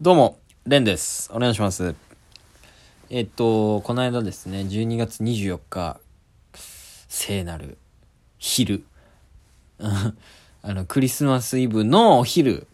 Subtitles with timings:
[0.00, 1.28] どうも、レンです。
[1.34, 1.96] お願いします。
[3.10, 5.98] えっと、この間ですね、12月24日、
[7.08, 7.78] 聖なる
[8.38, 8.84] 昼、
[9.82, 10.14] あ
[10.62, 12.68] の、クリスマスイブのお昼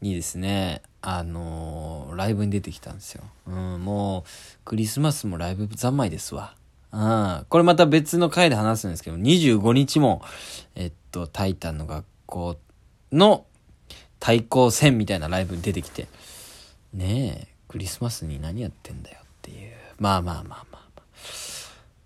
[0.00, 3.24] にですね、あのーライブに出てきたんですよ。
[3.48, 4.22] うん、もう、
[4.64, 6.54] クリスマスもライブ三昧ですわ。
[6.92, 10.22] うん、これまた別の回で話すんですけど、25日も、
[10.76, 12.56] えっと、タイタンの学校
[13.10, 13.44] の
[14.20, 16.06] 対抗戦みたいなライブに出てきて、
[16.94, 19.72] ねえ、クリスマスに何やってんだよっていう。
[19.98, 21.02] まあまあまあまあまあ。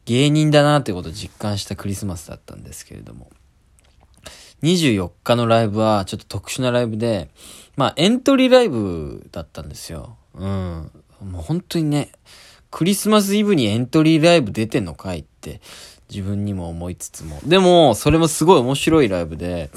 [0.06, 3.30] 芸人だなってことを実感したクリスマスだったんですけれども。
[4.62, 7.29] 24日のライブはちょっと特殊なライブで、
[7.77, 10.16] まあエントリーライブだったんですよ。
[10.34, 10.91] うん。
[11.23, 12.10] もう本当にね、
[12.70, 15.60] クリスマスイブにエントリーライブ出てんのかいって
[16.09, 17.38] 自分にも思いつつも。
[17.45, 19.70] でも、それもすごい面白いライブで、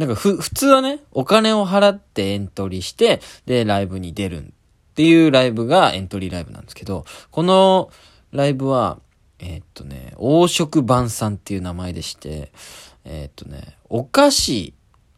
[0.00, 4.50] なんかふ、普通はね、お金を払ってエントリーして、で、ライブに出るっ
[4.94, 7.90] ていうライブがエントリーライブなんですけど、この
[8.32, 8.98] ライブは、
[9.40, 12.50] えーっとね、黄色晩餐っていう名前でして、
[13.04, 14.72] えーっとね、お菓子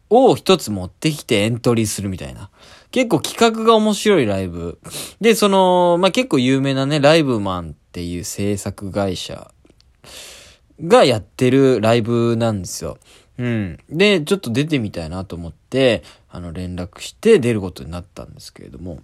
[0.09, 2.49] を一つ持ってきてエントリーするみたいな。
[2.91, 4.79] 結構企画が面白いライブ。
[5.21, 9.49] で、その、まあ、結構有名なね、ライブマンっていう制作会社
[10.83, 12.97] がやってるライブなんですよ。
[13.37, 13.79] うん。
[13.89, 19.01] で、ちょっと出てみたいなと思って、あの、連絡して出ることになったんですけれども、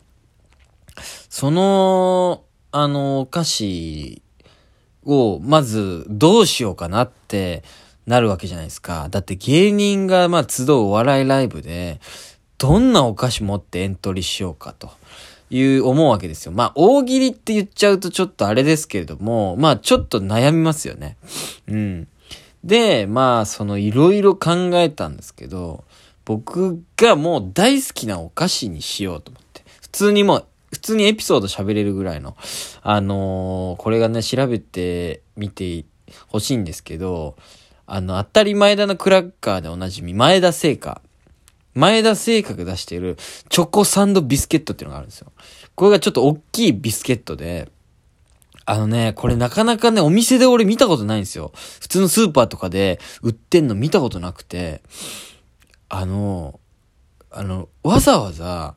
[1.29, 4.21] その、あの、お菓子
[5.05, 7.63] を、まず、どうしようかなって
[8.05, 9.07] なるわけじゃないですか。
[9.09, 11.99] だって芸人が、まあ、集うお笑いライブで、
[12.57, 14.91] どんなお菓子持ってエントリーしようかと。
[15.51, 16.51] いう思うわけですよ。
[16.51, 21.17] まあ、大喜利って言っちゃうとちょっとあれですけれども、まあ、ちょっと悩みますよね。
[21.67, 22.07] うん。
[22.63, 25.83] で、まあ、そのいろいろ考えたんですけど、
[26.25, 29.63] 僕がもう大好きなお菓子にしようと思って。
[29.81, 32.35] 普通にもう、普通にエピソード喋れるぐらいの、
[32.81, 35.85] あのーこれがね、調べてみて
[36.27, 37.35] ほしいんですけど、
[37.87, 41.01] あの、当たり前だのクラッカーでおなじみ、前田製菓。
[41.73, 43.17] 前田製菓が出している
[43.49, 45.31] チョコサンドビスケットっていうのがあるんですよ。
[45.75, 47.71] これがちょっと大きいビスケットで、
[48.69, 51.51] あのね、これなかなかね、お店で俺見たことないんですよ。
[51.81, 54.83] 普通のスーパーとかで売ってんの見たことなくて、
[55.89, 56.59] あの、
[57.31, 58.75] あの、わざわざ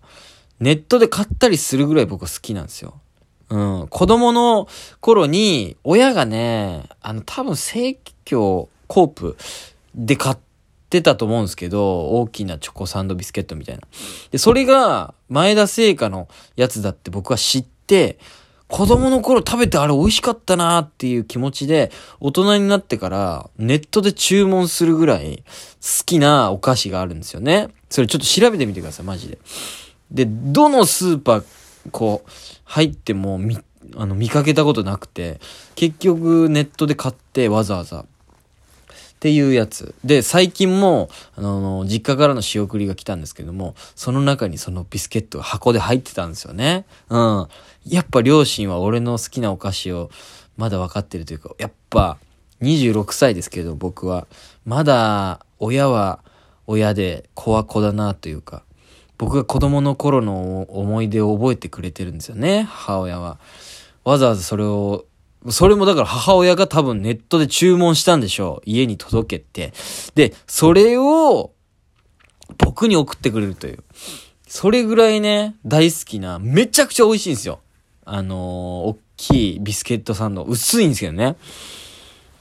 [0.60, 3.02] ネットで買ったりするぐらい僕は好きなんですよ。
[3.50, 3.88] うん。
[3.90, 4.66] 子供の
[5.00, 9.36] 頃に、親がね、あの、多分、生協コープ
[9.94, 10.36] で買っ
[10.88, 13.82] てたと思うんですけど、大きなチョコサンドビスケットみたいな。
[14.30, 18.18] で、それが、前田製菓のやつだって僕は知って、
[18.72, 25.44] 子供の頃食べてあれ美味しかったなーっていう気持ちで、大人になってからネットで注文するぐらい
[25.82, 27.68] 好きなお菓子があるんですよね。
[27.90, 29.38] それちょっと調べてみてください、マジで。
[30.10, 31.44] で、どのスーパー、
[31.90, 32.30] こう、
[32.64, 33.58] 入っても見、
[33.94, 35.38] あの、見かけたことなくて、
[35.74, 38.06] 結局ネットで買ってわざわざ。
[39.22, 39.94] っていうやつ。
[40.02, 46.86] で、最近も、あの、実家からの仕送りが来たんですけども、その中にそのビスケットが箱で入ってたんですよね。
[47.08, 47.48] うん。
[47.86, 50.10] やっぱ両親は俺の好きなお菓子を
[50.56, 52.18] まだ分かってるというか、やっぱ
[52.62, 54.26] 26歳ですけど僕は、
[54.64, 56.18] まだ親は
[56.66, 58.64] 親で子は子だなというか、
[59.18, 63.38] 僕が子供の頃の思い出を覚えてくれてるんですよね、母親は。
[64.02, 65.04] わざわざそれを、
[65.50, 68.70] それもだから母親が多分ネットで注文したんでしょう。
[68.70, 69.72] 家に届けて。
[70.14, 71.52] で、それを
[72.58, 73.82] 僕に送ってくれるという。
[74.46, 77.60] それぐらいね、大好きな、めちゃくちゃ美味しいんですよ。
[78.04, 80.44] あのー、大きいビスケットサンド。
[80.44, 81.36] 薄いんですけどね。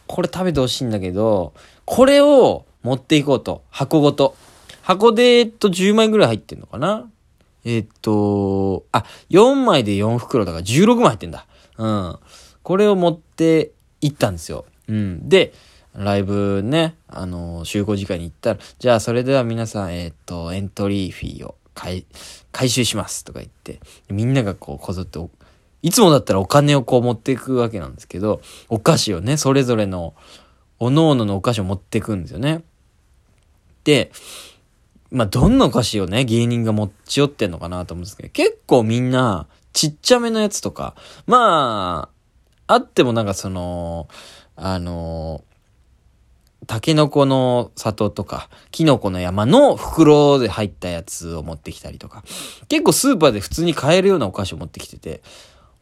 [0.07, 1.53] これ食べてほしいんだけど、
[1.85, 3.63] これを持っていこうと。
[3.69, 4.35] 箱ごと。
[4.81, 7.09] 箱で、えっと、10枚ぐらい入ってんのかな
[7.63, 11.45] えっと、あ、4枚で4袋だから16枚入ってんだ。
[11.77, 12.19] うん。
[12.63, 14.65] これを持って行ったんですよ。
[14.87, 15.29] うん。
[15.29, 15.53] で、
[15.95, 25.19] ライブね、あの、集合時間に行ったら、じゃあそれでは皆さん、えっと、エントリーフィーを回収しますとか言って、みんながこうこぞって、
[25.81, 30.13] いつもだったらお金をこう持っていくわけなんですけど、お菓子をね、それぞれの、
[30.79, 32.63] おのおののお菓子を持っていくんですよね。
[33.83, 34.11] で、
[35.11, 40.95] まあ、どんなお菓子をね、芸人が持ち寄ってんのかなと思うんですけど、結構みんな、ちっちゃめのやつとか、
[41.27, 42.20] まあ、
[42.73, 44.07] あってもなんかその、
[44.55, 45.43] あの、
[46.67, 52.23] タケノコの里とか、キノコの山の袋で入ったやつを持ってきたりとか、
[52.69, 55.21] 結構スーパーで普通に買えるようなお菓子を持ってきてて、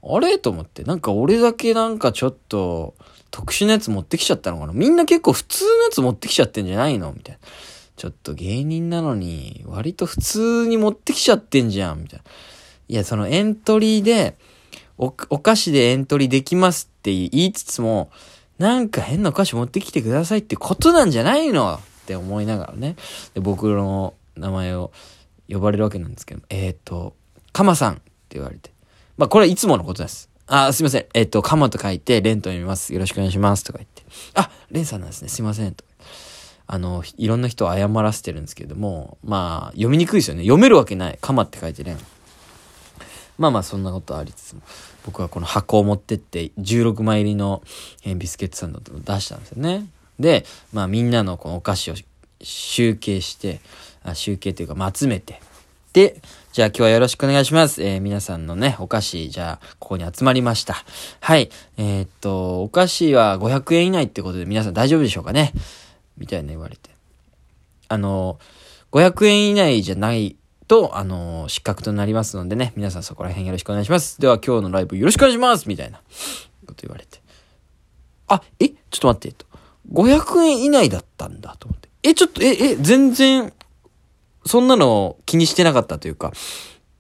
[0.02, 0.40] あれ？
[0.40, 2.96] と思って、なんか俺だけなんかちょっと
[3.32, 4.74] 特殊なやつ持ってきちゃったのかな？
[4.74, 7.12] みんな結構普通のやつ持ってきちゃってんじゃないの？
[7.12, 7.42] みたいな。
[7.98, 12.26] ちょっと芸人なのに、割と普通に持ってきちゃってんじゃん、みたいな。
[12.88, 14.38] いや、そのエントリーで、
[15.00, 18.12] お、お菓子でエントリーできますって言いつつも、
[18.60, 21.76] なんか変なお菓子持ってきてくださいってことなんじゃないの？
[21.76, 22.98] って思いながらね。
[23.34, 24.92] で、僕の名前を
[25.48, 27.16] 呼ばれるわけなんですけど、えっ、ー、と、
[27.54, 28.02] かまさんって
[28.32, 28.72] 言われて。
[29.18, 30.30] まあ、これはいつものことです。
[30.48, 31.06] あ、すいません。
[31.14, 32.94] えっ、ー、と、かまと書いて、レンと読みます。
[32.94, 33.64] よろしくお願いします。
[33.64, 34.04] とか言って。
[34.34, 35.30] あ、レンさんなんですね。
[35.30, 35.74] すいません。
[35.74, 35.86] と。
[36.68, 40.44] あの、いろんな人を謝らせてるんですけども、まあ、読みにくいですよね。
[40.44, 41.18] 読めるわけない。
[41.22, 41.98] かまって書いてレン。
[43.40, 44.62] まあまあ、そんなことありつつも。
[45.06, 47.64] 僕はこの箱を持ってって16枚入りの、
[48.06, 49.88] えビスケットサンドを出したんですよね。
[50.20, 51.96] で、まあみんなのこのお菓子を
[52.42, 53.62] 集計して、
[54.04, 55.42] あ集計というか、まあ、集めて。
[55.94, 56.22] で、
[56.52, 57.82] じゃあ今日はよろしくお願いします。
[57.82, 60.76] えー、皆さんのね、お菓子、じゃあ、ここに集まりました。
[61.22, 61.50] はい。
[61.78, 65.54] えー、っと、お菓子は500円以内ってことで皆さん大丈夫でしょうかね？
[66.18, 66.90] みたいな言われて。
[67.88, 68.38] あの、
[68.92, 70.36] 500円以内じゃない
[70.70, 74.22] と、あのー、失格となりますのでね、皆さんそこら辺よろしくお願いします。
[74.22, 75.98] では今日のライブよろしくお願いしますみたいな
[76.68, 77.20] こと言われて。
[78.28, 78.70] あ、え？
[78.70, 79.46] ちょっと待って、と。
[79.92, 81.90] 500円以内だったんだと思って。
[82.04, 83.52] え、ちょっと、え、え、全然、
[84.46, 86.32] そんなの気にしてなかったというか。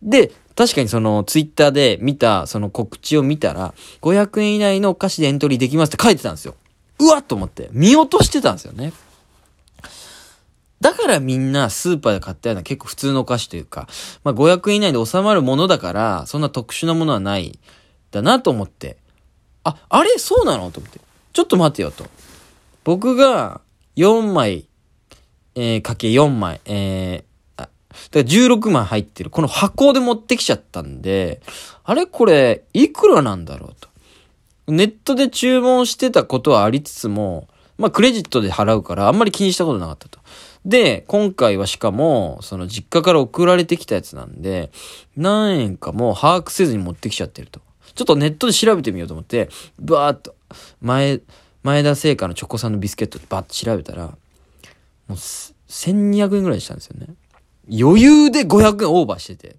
[0.01, 6.55] で、確かにそのツイッターで見たその告知を見たら、500円以内のお菓子でエントリーできますって書いてたんですよ。
[6.99, 8.93] うわっと思って、見落としてたんですよね。
[10.81, 13.87] だからみんなスーパーで買ったような結構普通のお菓子というか、
[14.23, 17.59] まあ500円以内で収まるものだから、そんな特殊なものはない、
[18.11, 18.97] だなと思って。
[19.63, 20.17] あ、あれ？
[20.17, 20.71] そうなの？
[20.71, 20.99] と思って。
[21.33, 22.05] ちょっと待てよと。
[22.83, 23.61] 僕が
[23.97, 24.65] 4枚、
[25.55, 27.71] えー、かけ4枚、えー、だか
[28.13, 29.29] ら16枚入ってる。
[29.29, 31.41] この箱で持ってきちゃったんで、
[31.83, 33.89] あれこれ、いくらなんだろうと。
[34.71, 37.47] ネットで注文してたことはありつつも、
[37.77, 40.19] まあクレジットで払うからあんまり気にしたことなかったと。
[40.65, 44.71] で、今回はしかも、その実家から送られてきたやつなんで、
[45.15, 47.61] 何円かも把握せずに持ってきちゃってると。
[47.95, 50.35] ちょっとネットで調べてみようと思って、バーっと、
[50.81, 51.21] 前、
[51.63, 54.15] 前田製菓のチョコさんのビスケットでバッと調べたら、も
[55.09, 57.07] う、1200円ぐらいしたんですよね。
[57.71, 59.55] 余裕で500円オーバーしてて。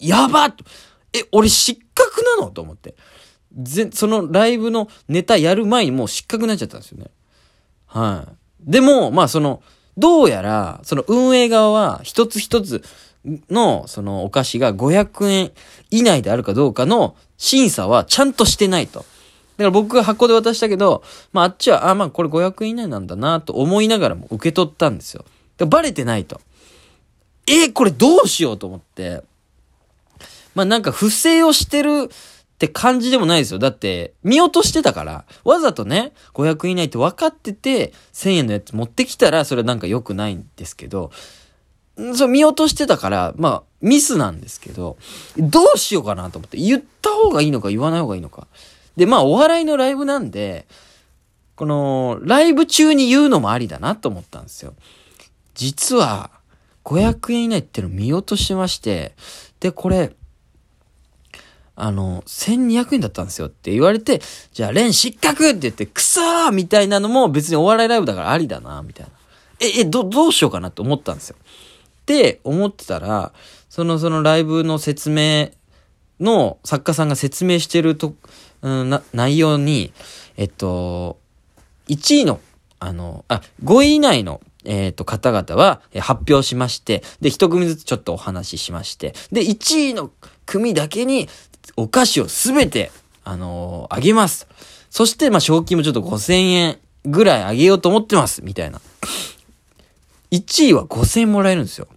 [0.00, 0.54] やばっ
[1.12, 2.50] え、俺失格なの？
[2.50, 2.94] と思って。
[3.54, 7.10] ぜ、そのライブのネタやる前にもう失格になっちゃったんですよね。
[7.86, 8.70] はい。
[8.70, 9.62] でも、まあその、
[9.96, 12.82] どうやら、その運営側は一つ一つ
[13.50, 15.52] のそのお菓子が500円
[15.90, 19.00] 以内であるかどうかの審査はちゃんとしてないと。
[19.00, 21.02] だから僕が箱で渡したけど、
[21.32, 25.24] まああっちは、あ、まあこれ500円以内なんだなと思いながらも受け取ったんですよ。
[25.58, 26.40] でバレてないと。
[27.46, 29.22] えー、これどうしようと思って。
[30.54, 32.10] まあなんか不正をしてる
[32.62, 33.58] って感じでもないですよ。
[33.58, 41.10] だって、見落としてたから、わざとね、500円以内って分かってて、1000円のやつ持ってきたら、それはなんか良くないんですけど、
[42.14, 44.96] そう、見落としてたから、まあ、ミスなんですけど、
[45.36, 48.46] どうしようかなと思って、言った方がいいのか言わない方がいいのか。
[48.96, 50.68] で、まあ、お笑いのライブなんで、
[51.56, 54.74] この、ライブ中に言うのもありだなと思ったんですよ。
[55.56, 56.30] 実は、
[56.84, 59.16] 500円以内っての見落としてまして、
[59.58, 60.12] で、これ、
[61.74, 64.20] あの、1200円だったんですよって言われて、
[64.52, 69.12] じゃあ、レン失格って言って、くそーみたいなのも別にお笑いライブだからありだな、みたいな。
[69.60, 71.36] え、え、ど、どうしようかなって思ったんですよ。
[71.38, 73.32] って思ってたら、
[73.70, 75.50] その、そのライブの説明
[76.20, 78.14] の作家さんが説明してると、
[78.60, 79.92] うん、内容に、
[80.36, 81.18] えっと、
[81.88, 82.40] 1位の、
[82.80, 90.10] あの、あ、5位以内の、えっ、と、方々は、発表しまして、で、一組ずつちょっとお話ししまして、で、1位の
[90.46, 91.28] 組だけに、
[91.76, 92.90] お菓子をすべて、
[93.24, 94.46] あのー、あげます。
[94.90, 98.44] そして、まあ、賞金もちょっと5000円ぐらいあげようと思ってます。
[98.44, 98.80] みたいな。
[100.30, 101.88] 1位は5000円もらえるんですよ。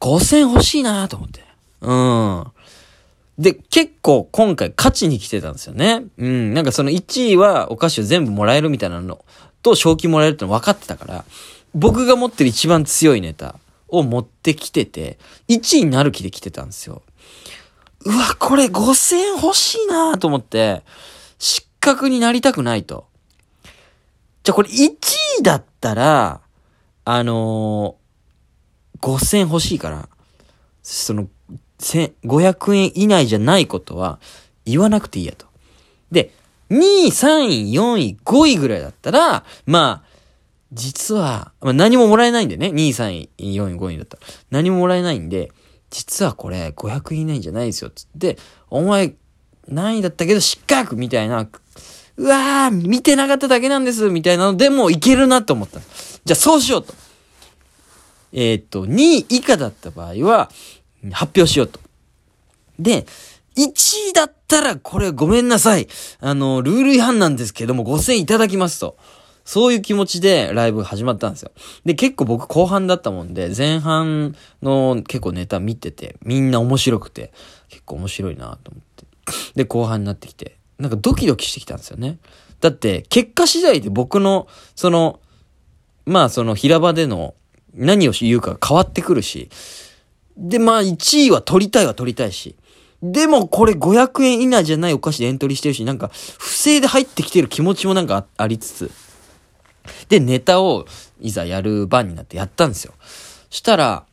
[0.00, 1.44] 5000欲しいなと思って。
[1.80, 2.46] うん。
[3.38, 6.04] で、結構今回勝ちに来てたんですよね。
[6.18, 6.54] うん。
[6.54, 9.24] なんかその1位はお菓子を全部もらえるみたいなの
[9.62, 11.24] と賞金もらえるっての分かってたから、
[11.74, 13.56] 僕が持ってる一番強いネタ
[13.88, 15.18] を持ってきてて、
[15.48, 17.02] 1位になる気で来てたんですよ。
[18.06, 20.82] うわ、これ5000円欲しいなと思って、
[21.38, 23.08] 失格になりたくないと。
[24.44, 24.96] じゃ、これ1
[25.40, 26.40] 位だったら、
[27.04, 30.08] あのー、5000円欲しいから、
[30.84, 31.28] その、
[31.78, 34.20] 500円以内じゃないことは
[34.64, 35.46] 言わなくていいやと。
[36.12, 36.32] で、
[36.70, 40.08] 2位、3位、4位、5位ぐらいだったら、まあ、
[40.72, 42.68] 実は、まあ、何ももらえないんでね。
[42.68, 44.22] 2位、3位、4位、5位だったら。
[44.50, 45.50] 何ももらえないんで、
[45.90, 47.90] 実はこれ500円以内じゃないですよ。
[47.90, 48.38] つって、
[48.70, 49.14] お前
[49.68, 51.48] 何位だったけど失格みたいな、
[52.16, 55.80] うわー、見てなかっただけなんです、みたいなのでもいけるなと思った。
[56.24, 56.94] じゃあそうしようと。
[58.32, 60.50] えー、っと、2位以下だった場合は、
[61.12, 61.80] 発表しようと。
[62.78, 63.06] で、
[63.56, 65.88] 1位だったら、これごめんなさい。
[66.20, 68.96] あの、ルール違反なんですけども、5000いただきますと。
[69.46, 71.52] そういう気持ちでライブ始まったんですよ。
[71.84, 77.32] で、結構僕後半だったもんで、前半の結構ネタ見てて、みんな面白くて、
[77.68, 79.06] 結構面白いなと思って。
[79.54, 82.18] で、後半になってきて、なんかドキドキしてきたんですよね。
[82.60, 85.20] だって、結果次第で僕の、その、
[86.06, 87.34] まあその平場での
[87.72, 89.48] 何を言うか変わってくるし、
[90.36, 92.56] で、まあ1位は取りたいは取りたいし、
[93.00, 98.90] でもこれ500円以内じゃないお菓子でエントリーしてるし、なんか不正で入ってきてる気持ちもなんかありつつ、
[100.08, 100.86] で、ネタを
[101.20, 102.94] いざやる番になってやったんですよ。
[103.50, 104.04] したら、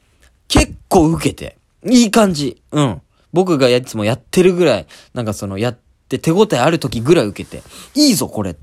[0.47, 2.61] 結構受けて、いい感じ。
[2.71, 3.01] うん。
[3.31, 5.77] 僕がいつもやってるぐらい、なんかそのやっ
[6.07, 7.63] て手応えある時ぐらい受けて、
[7.95, 8.55] いいぞこれ。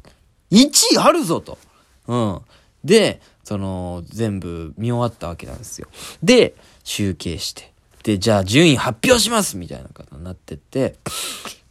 [0.52, 1.58] 1位あるぞと。
[2.06, 2.40] うん。
[2.84, 5.88] で、その、全部見終わったわけなんですよ。
[6.22, 7.72] で、集計して。
[8.04, 10.96] で、じゃあ順位発表しますみたいなことになってって、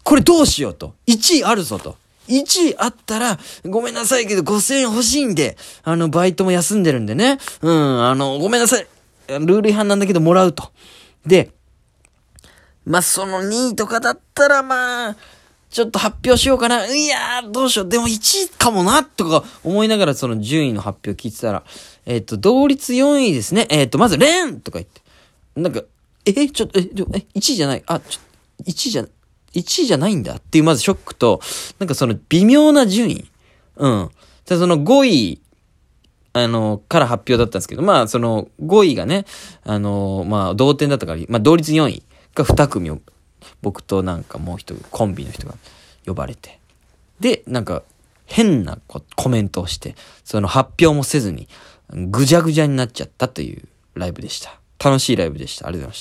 [0.03, 0.93] これどうしようと。
[1.07, 1.97] 1位あるぞと。
[2.29, 7.39] 1位あったら、ごめんなさいけど5000円欲しいんで、あの、バイトも休んでるんでね。
[7.61, 8.87] うん、あの、ごめんなさい。
[9.27, 10.71] ルール違反なんだけどもらうと。
[11.25, 11.51] で、
[12.85, 15.15] まあ、その2位とかだったら、まあ、
[15.69, 16.87] ちょっと発表しようかな。
[16.87, 17.89] いやー、どうしよう。
[17.89, 21.63] でも1位かもな、とか思いながらその順位の発表聞いてたら、
[22.05, 23.67] えっ、ー、と、同率4位ですね。
[23.69, 25.01] えっ、ー、と、まず、レンとか言って。
[25.55, 25.83] なんか、
[26.25, 27.83] え、ちょっと、え、え、1位じゃない。
[27.85, 28.19] あ、ちょ、
[28.63, 29.05] 1位じゃ、
[29.53, 31.41] 1位じゃないんだっていうまずショックと、
[31.79, 33.29] なんかその微妙な順位。
[33.77, 34.09] うん。
[34.45, 35.41] で、その5位、
[36.33, 39.25] あの、から発表だったんですけど、まあ、その5位がね、
[39.63, 42.03] あの、まあ、同点だったから、まあ、同率4位
[42.35, 42.99] が2組を、
[43.61, 45.55] 僕となんかもう一人、コンビの人が
[46.05, 46.59] 呼ばれて。
[47.19, 47.83] で、なんか、
[48.25, 48.77] 変な
[49.15, 51.47] コメントをして、その発表もせずに、
[51.91, 54.59] ぐじゃぐじゃになっちゃったというライブでした。
[54.83, 55.67] 楽しいライブでした。
[55.67, 55.97] ありがとうございました。